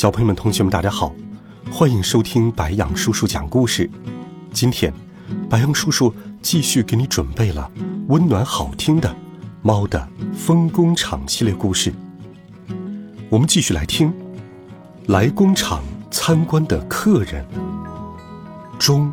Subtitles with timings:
[0.00, 1.14] 小朋友们、同学们，大家好，
[1.70, 3.90] 欢迎收听白羊叔叔讲故事。
[4.50, 4.90] 今天，
[5.46, 6.10] 白羊叔叔
[6.40, 7.70] 继续给你准备了
[8.08, 9.10] 温暖好听的
[9.60, 11.92] 《猫的风工厂》系列故事。
[13.28, 14.10] 我们继续来听
[15.08, 17.46] 来工厂参观的客人
[18.78, 19.12] 中。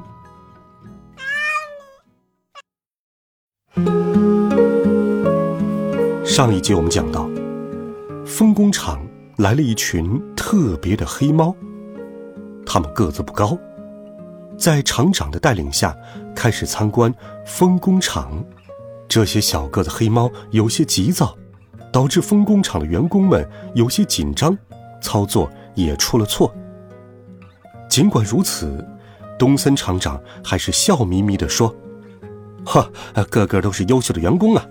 [6.23, 7.29] 上一集我们讲到，
[8.25, 9.05] 风工厂
[9.37, 10.21] 来了一群。
[10.49, 11.53] 特别的黑猫，
[12.65, 13.57] 它们个子不高，
[14.57, 15.93] 在厂长的带领下
[16.33, 17.13] 开始参观
[17.45, 18.41] 风工厂。
[19.09, 21.37] 这些小个子黑猫有些急躁，
[21.91, 24.57] 导致风工厂的员工们有些紧张，
[25.01, 26.49] 操作也出了错。
[27.89, 28.87] 尽管如此，
[29.37, 31.75] 东森厂长还是笑眯眯地说
[32.65, 32.89] ：“哈，
[33.29, 34.65] 个个都是优秀的员工啊！”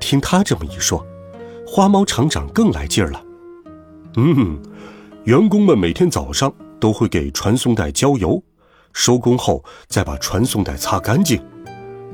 [0.00, 1.06] 听他这么一说，
[1.64, 3.22] 花猫厂长更来劲儿了。
[4.16, 4.58] 嗯，
[5.24, 8.42] 员工们每天早上都会给传送带浇油，
[8.92, 11.40] 收工后再把传送带擦干净。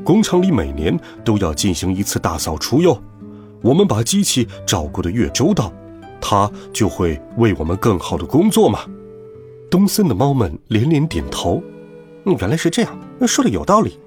[0.04, 3.02] 工厂里每年都要进行一次大扫除哟。
[3.62, 5.72] 我们把机器照顾得越周到，
[6.20, 8.80] 它就会为我们更好的工作嘛。
[9.70, 11.62] 东森的猫们连连点头。
[12.24, 13.98] 嗯原来是这样，说的有道理。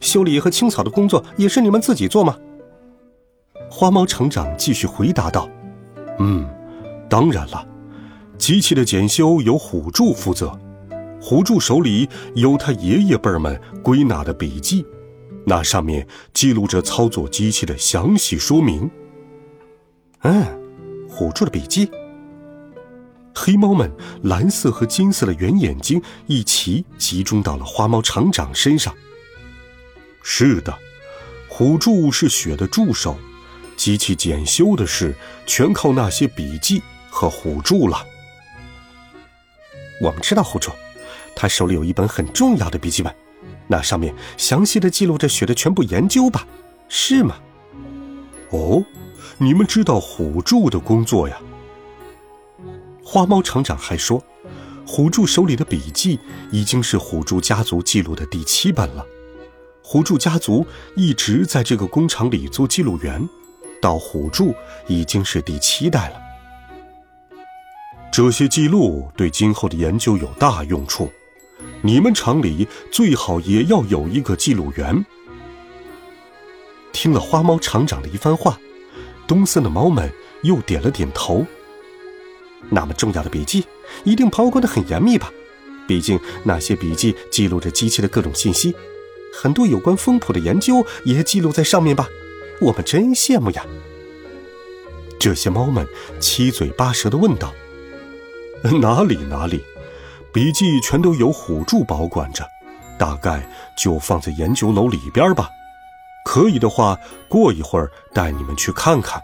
[0.00, 2.36] 修理和清扫的工作也是你们自己做吗？
[3.70, 5.48] 花猫厂长继续回答道
[6.20, 6.46] ：“嗯。”
[7.12, 7.68] 当然了，
[8.38, 10.58] 机器的检修由虎柱负责。
[11.20, 14.82] 虎柱手里有他爷爷辈儿们归纳的笔记，
[15.44, 18.90] 那上面记录着操作机器的详细说明。
[20.22, 20.42] 嗯，
[21.06, 21.86] 虎柱的笔记。
[23.34, 28.94] 黑猫们蓝色和金色的圆眼睛一齐集中到了花猫厂长身上。
[30.22, 30.74] 是的，
[31.46, 33.18] 虎柱是雪的助手，
[33.76, 35.14] 机器检修的事
[35.44, 36.80] 全靠那些笔记。
[37.12, 38.04] 和虎柱了。
[40.00, 40.72] 我们知道虎柱，
[41.36, 43.14] 他手里有一本很重要的笔记本，
[43.68, 46.46] 那上面详细的记录着雪的全部研究吧？
[46.88, 47.36] 是吗？
[48.50, 48.82] 哦，
[49.36, 51.38] 你们知道虎柱的工作呀？
[53.04, 54.24] 花猫厂长还说，
[54.86, 56.18] 虎柱手里的笔记
[56.50, 59.04] 已经是虎柱家族记录的第七本了。
[59.82, 63.28] 虎柱家族一直在这个工厂里做记录员，
[63.82, 64.54] 到虎柱
[64.88, 66.21] 已经是第七代了。
[68.12, 71.10] 这些记录对今后的研究有大用处，
[71.80, 75.02] 你们厂里最好也要有一个记录员。
[76.92, 78.60] 听了花猫厂长的一番话，
[79.26, 80.12] 东森的猫们
[80.42, 81.46] 又点了点头。
[82.68, 83.64] 那么重要的笔记，
[84.04, 85.32] 一定保管的很严密吧？
[85.88, 88.74] 毕竟那些笔记记录着机器的各种信息，
[89.32, 92.06] 很多有关风谱的研究也记录在上面吧？
[92.60, 93.64] 我们真羡慕呀！
[95.18, 95.88] 这些猫们
[96.20, 97.54] 七嘴八舌的问道。
[98.80, 99.62] 哪里哪里，
[100.32, 102.48] 笔记全都由虎柱保管着，
[102.98, 103.46] 大概
[103.76, 105.50] 就放在研究楼里边吧。
[106.24, 106.96] 可以的话，
[107.28, 109.20] 过一会儿带你们去看看。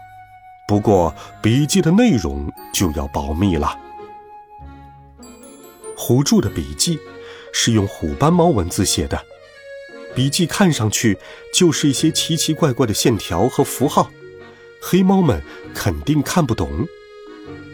[0.67, 3.79] 不过笔记的内容就要保密了。
[5.95, 6.99] 虎柱的笔记
[7.53, 9.19] 是用虎斑猫文字写的，
[10.13, 11.17] 笔记看上去
[11.53, 14.11] 就是一些奇奇怪怪的线条和符号，
[14.81, 15.41] 黑猫们
[15.73, 16.85] 肯定看不懂。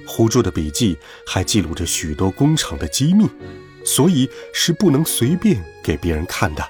[0.05, 3.27] 虎柱的笔记还记录着许多工厂的机密，
[3.83, 6.63] 所以是不能随便给别人看的。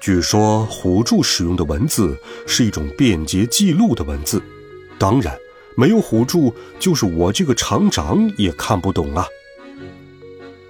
[0.00, 2.16] 据说虎柱使用的文字
[2.46, 4.42] 是一种便捷记录的文字，
[4.98, 5.36] 当然，
[5.76, 9.26] 没有虎柱，就是我这个厂长也看不懂啊。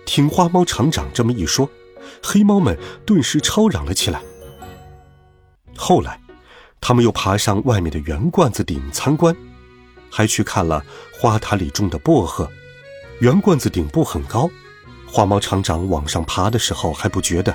[0.05, 1.69] 听花猫厂长这么一说，
[2.23, 4.23] 黑猫们顿时吵嚷了起来。
[5.77, 6.19] 后来，
[6.81, 9.37] 他们又爬上外面的圆罐子顶参观。
[10.17, 10.83] 还去看了
[11.13, 12.51] 花坛里种的薄荷，
[13.19, 14.49] 圆罐子顶部很高，
[15.07, 17.55] 花猫厂长往上爬的时候还不觉得，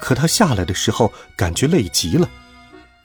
[0.00, 2.26] 可他下来的时候感觉累极了。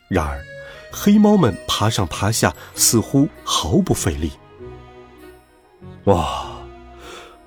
[0.07, 0.41] 然而，
[0.89, 4.31] 黑猫们爬上爬下似乎毫不费力。
[6.05, 6.47] 哇，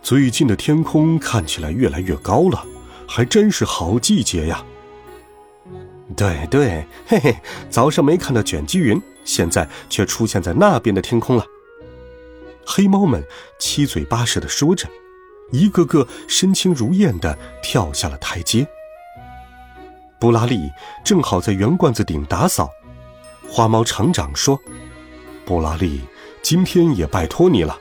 [0.03, 2.67] 最近的天空看起来越来越高了，
[3.09, 4.63] 还真是好季节呀！
[6.17, 7.37] 对对，嘿嘿，
[7.69, 9.01] 早上没看到卷积云。
[9.23, 11.45] 现在却出现在那边的天空了。
[12.67, 13.23] 黑猫们
[13.59, 14.89] 七嘴八舌的说着，
[15.53, 18.67] 一个个身轻如燕的跳下了台阶。
[20.19, 20.71] 布拉利
[21.05, 22.71] 正好在圆罐子顶打扫，
[23.49, 24.59] 花猫厂长说
[25.45, 26.01] ：“布拉利，
[26.43, 27.79] 今天也拜托你了。”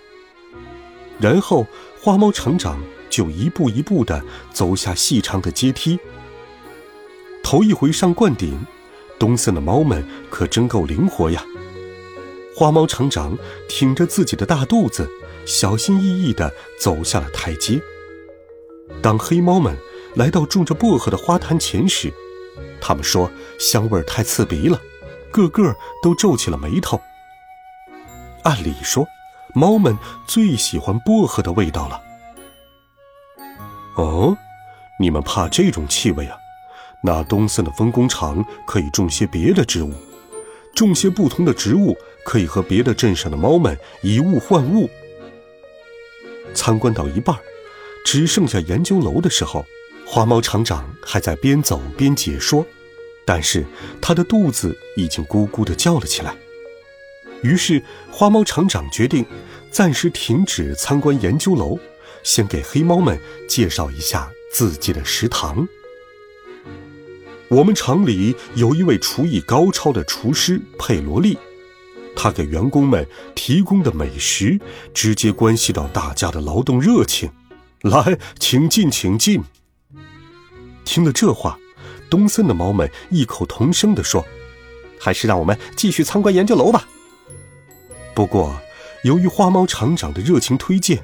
[1.20, 1.66] 然后
[2.02, 2.80] 花猫厂长
[3.10, 4.24] 就一步一步的
[4.54, 5.98] 走下细长的阶梯。
[7.50, 8.64] 头一回上灌顶，
[9.18, 11.44] 东森的猫们可真够灵活呀。
[12.56, 13.36] 花猫厂长
[13.68, 15.10] 挺着自己的大肚子，
[15.48, 17.82] 小心翼翼地走下了台阶。
[19.02, 19.76] 当黑猫们
[20.14, 22.14] 来到种着薄荷的花坛前时，
[22.80, 24.80] 他们说香味太刺鼻了，
[25.32, 27.02] 个个都皱起了眉头。
[28.44, 29.08] 按理说，
[29.56, 29.98] 猫们
[30.28, 32.00] 最喜欢薄荷的味道了。
[33.96, 34.38] 哦，
[35.00, 36.38] 你们怕这种气味啊？
[37.04, 39.94] 那东森的分工厂可以种些别的植物，
[40.76, 41.98] 种些不同的植物。
[42.26, 44.88] 可以和别的镇上的猫们以物换物。
[46.54, 47.36] 参观到一半，
[48.06, 49.66] 只剩下研究楼的时候，
[50.06, 52.64] 花猫厂长还在边走边解说，
[53.26, 53.66] 但是
[54.00, 56.36] 他的肚子已经咕咕地叫了起来。
[57.42, 57.82] 于是，
[58.12, 59.26] 花猫厂长决定
[59.72, 61.80] 暂时停止参观研究楼，
[62.22, 65.68] 先给黑猫们介绍一下自己的食堂。
[67.50, 71.36] 我们厂里有一位厨艺高超的厨师佩罗利。
[72.16, 74.60] 他给员工们提供的美食，
[74.94, 77.32] 直接关系到大家的劳动热情。
[77.82, 79.42] 来，请进，请进。
[80.86, 81.58] 听了这话，
[82.08, 84.24] 东森的猫们异口同声地说
[85.00, 86.88] ：“还是让我们继续参观研究楼吧。”
[88.14, 88.56] 不过，
[89.04, 91.02] 由于花猫厂长的热情推荐，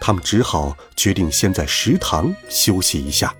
[0.00, 3.34] 他们只好决定先在食堂休息一下。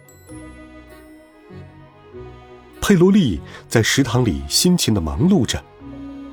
[2.82, 5.62] 佩罗利在食堂里辛勤地忙碌着。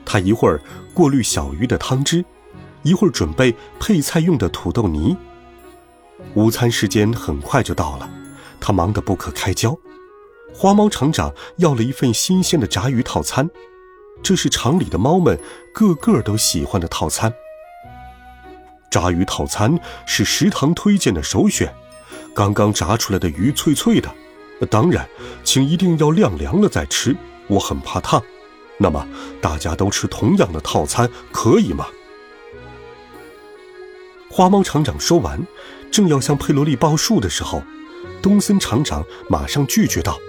[0.04, 0.60] 他一会儿
[0.96, 2.26] 过滤小鱼的汤汁，
[2.82, 5.16] 一会儿准备配菜用的土豆泥。
[6.34, 8.10] 午餐时间很快就到了，
[8.60, 9.78] 他忙得不可开交。
[10.52, 13.48] 花猫厂长要了一份新鲜的炸鱼套餐，
[14.24, 15.40] 这是厂里的猫们
[15.72, 17.32] 个个都喜欢的套餐。
[18.90, 21.72] 炸鱼套餐是食堂推荐的首选，
[22.34, 24.12] 刚刚炸出来的鱼脆脆的，
[24.66, 25.08] 当然，
[25.44, 27.16] 请一定要晾凉了再吃，
[27.48, 28.22] 我很怕烫。
[28.78, 29.08] 那么
[29.42, 31.86] 大家都吃同样的套餐可以吗？
[34.30, 35.42] 花猫厂长说完，
[35.92, 37.64] 正要向佩罗利报数的时候，
[38.22, 40.20] 东森厂长马上拒绝道：“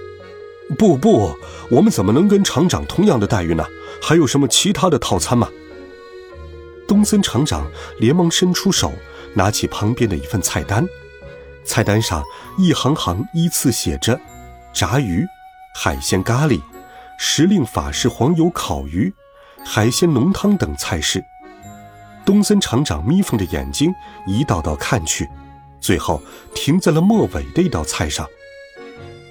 [0.79, 1.37] 不不，
[1.71, 3.65] 我们怎么能跟厂长同样的待遇呢？
[4.03, 5.49] 还有什么其他的套餐吗？”
[6.89, 8.93] 东森厂长连忙伸出手，
[9.35, 10.89] 拿起旁边的一份菜单，
[11.65, 12.25] 菜单上
[12.59, 14.19] 一行行依次写着：
[14.73, 15.27] 炸鱼、
[15.75, 16.61] 海鲜咖喱。
[17.23, 19.13] 时令法式黄油烤鱼、
[19.63, 21.23] 海鲜浓汤等菜式，
[22.25, 23.93] 东森厂长眯缝着眼睛
[24.27, 25.29] 一道道看去，
[25.83, 26.23] 最后
[26.55, 28.27] 停在了末尾的一道菜上。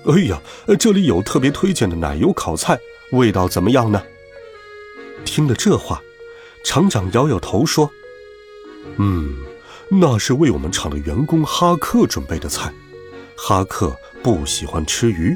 [0.06, 0.40] 哎呀，
[0.78, 2.78] 这里有特别推荐的奶油烤菜，
[3.12, 4.04] 味道怎么样呢？
[5.26, 6.00] 听了这话，
[6.64, 7.90] 厂长摇摇头说
[8.98, 9.36] ：“嗯，
[9.92, 12.72] 那是为我们厂的员工哈克准备的菜，
[13.36, 15.36] 哈克不喜欢吃鱼。”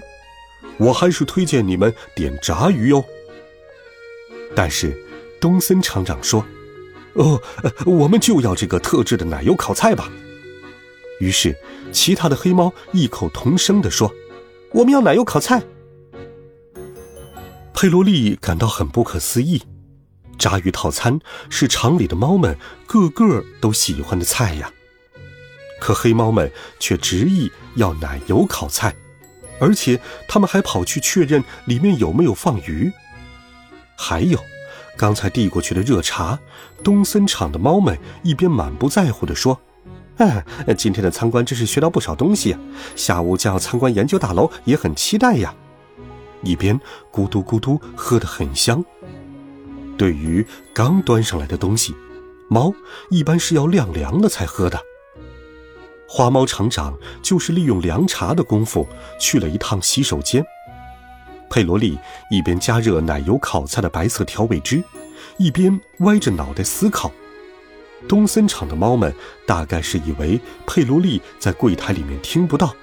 [0.77, 3.05] 我还是推荐你们点炸鱼哟。
[4.55, 4.95] 但是，
[5.39, 6.43] 东森厂长说
[7.13, 7.39] ：“哦，
[7.85, 10.11] 我们就要这个特制的奶油烤菜吧。”
[11.21, 11.55] 于是，
[11.91, 14.11] 其他的黑猫异口同声地说
[14.73, 15.61] ：“我们要奶油烤菜。”
[17.73, 19.61] 佩罗利感到很不可思议，
[20.43, 24.69] 炸鱼套餐是厂里的猫们个个都喜欢的菜呀，
[25.79, 28.93] 可黑猫们却执意要奶油烤菜。
[29.61, 32.91] 而且他们还跑去确认里面有没有放鱼，
[33.95, 34.37] 还有，
[34.97, 36.37] 刚才递过去的热茶。
[36.83, 39.57] 东森厂的猫们一边满不在乎地说
[40.19, 40.43] ：“哎，
[40.77, 42.59] 今天的参观真是学到不少东西呀！
[42.97, 45.55] 下午将要参观研究大楼，也很期待呀。”
[46.43, 46.77] 一边
[47.13, 48.83] 咕嘟咕嘟喝得很香。
[50.03, 51.95] 对于刚端上来的东西，
[52.49, 52.73] 猫
[53.09, 54.77] 一般是要晾凉了才喝的。
[56.09, 58.85] 花猫厂长就是利用凉茶的功夫
[59.17, 60.43] 去了一趟洗手间。
[61.49, 61.97] 佩罗利
[62.29, 64.83] 一边加热奶油烤菜的白色调味汁，
[65.37, 67.09] 一边歪着脑袋思考。
[68.05, 69.15] 东森厂的猫们
[69.47, 72.75] 大概是以为佩罗利在柜台里面听不到。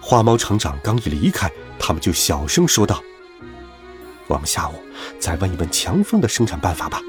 [0.00, 3.04] 花猫厂长刚一离开，他们就小声说道
[4.26, 4.74] ：“我们下午
[5.18, 7.00] 再问一问强风的生产办法吧。”“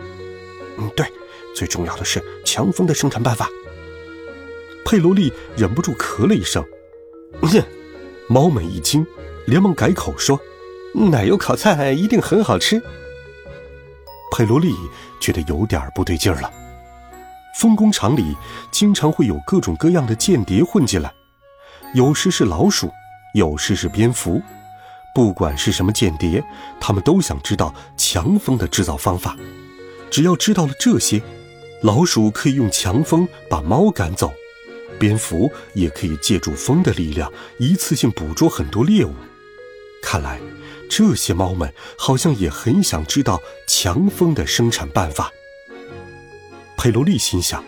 [0.78, 1.06] 嗯，对，
[1.56, 3.50] 最重要的是强风的生产办法。”
[4.86, 6.64] 佩罗利忍不住咳了一声，
[7.42, 7.64] 哼
[8.28, 9.06] 猫们一惊，
[9.48, 10.40] 连忙改口说
[10.94, 12.82] ：“奶油烤菜一定很好吃。”
[14.32, 14.76] 佩罗利
[15.20, 16.52] 觉得有点不对劲儿了。
[17.58, 18.36] 风工厂里
[18.70, 21.12] 经常会有各种各样的间谍混进来，
[21.94, 22.92] 有时是老鼠，
[23.34, 24.42] 有时是蝙蝠。
[25.16, 26.44] 不管是什么间谍，
[26.78, 29.38] 他们都想知道强风的制造方法。
[30.12, 31.22] 只要知道了这些，
[31.82, 34.34] 老鼠可以用强风把猫赶走，
[35.00, 39.14] 蝙蝠也可以借助风的力量一次性捕捉很多猎物。
[40.02, 40.38] 看来，
[40.90, 45.32] 这些猫们好像也很想知道强风的生产办法。
[46.76, 47.64] 佩罗利心想，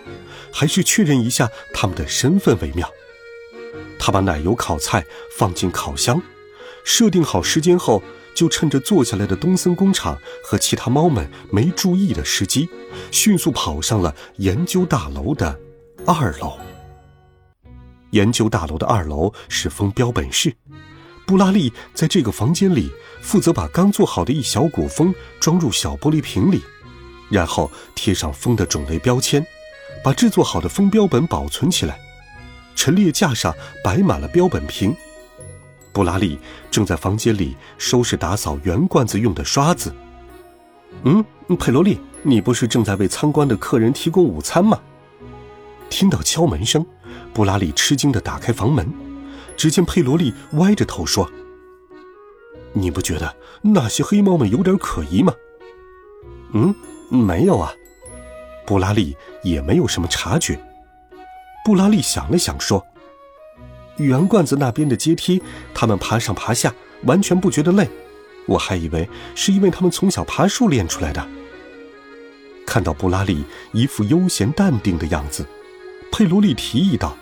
[0.52, 2.92] 还是确认一下他们的身份为妙。
[3.98, 5.06] 他把奶油烤菜
[5.38, 6.22] 放进烤箱。
[6.88, 8.02] 设定好时间后，
[8.34, 12.70] 就趁着坐下来的东森工厂和其他猫们没注意的时机，
[13.12, 15.60] 迅速跑上了研究大楼的
[16.06, 16.58] 二楼。
[18.12, 20.56] 研究大楼的二楼是封标本室，
[21.26, 22.90] 布拉利在这个房间里
[23.22, 26.64] 负责把刚做好的一小股风装入小玻璃瓶里，
[27.30, 29.46] 然后贴上风的种类标签，
[30.02, 32.00] 把制作好的风标本保存起来。
[32.78, 33.54] 陈列架上
[33.84, 34.96] 摆满了标本瓶。
[35.92, 36.40] 布拉利
[36.70, 39.94] 正在房间里收拾打扫圆罐子用的刷子。
[41.04, 41.26] 嗯，
[41.58, 44.80] 佩罗利，你不是正在为参观的客人提供午餐吗？
[45.90, 46.86] 听到敲门声，
[47.34, 48.88] 布拉利吃惊地打开房门，
[49.56, 51.30] 只见佩罗利歪着头说
[52.74, 55.34] ：“你不觉得那些黑猫们有点可疑吗
[56.54, 56.76] ？”“嗯，
[57.10, 57.74] 没有啊。”
[58.68, 60.60] 布拉利也没有什么察觉。
[61.66, 62.86] 布拉利想了想说。
[63.98, 65.42] 圆罐子那边的阶梯，
[65.74, 66.74] 他们爬上爬下，
[67.04, 67.88] 完全不觉得累。
[68.46, 71.28] 我还以为是因为他们从小爬树练出来的。
[72.66, 75.46] 看到布拉利一副悠闲淡定的样子，
[76.12, 77.18] 佩罗利提议道：“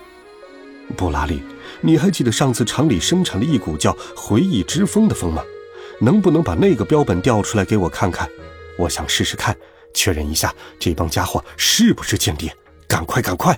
[0.97, 1.41] 布拉利，
[1.81, 5.43] 你还记得上次厂里生产了一股叫‘回忆之风’的风吗？
[6.01, 8.27] 能不能把那个标本调出来给我看看？
[8.77, 9.55] 我想试试看，
[9.93, 12.53] 确认一下这帮家伙是不是间谍。
[12.87, 13.57] 赶快，赶快！”